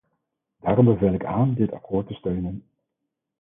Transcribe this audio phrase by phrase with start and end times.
[0.59, 2.63] Daarom beveel ik aan dit akkoord te steunen.